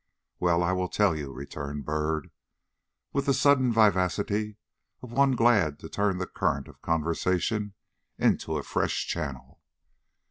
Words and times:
"Well 0.39 0.63
I 0.63 0.71
will 0.71 0.87
tell 0.89 1.15
you," 1.15 1.31
returned 1.31 1.85
Byrd, 1.85 2.31
with 3.13 3.27
the 3.27 3.35
sudden 3.35 3.71
vivacity 3.71 4.57
of 5.03 5.11
one 5.11 5.33
glad 5.35 5.77
to 5.77 5.89
turn 5.89 6.17
the 6.17 6.25
current 6.25 6.67
of 6.67 6.81
conversation 6.81 7.75
into 8.17 8.57
a 8.57 8.63
fresh 8.63 9.05
channel. 9.05 9.61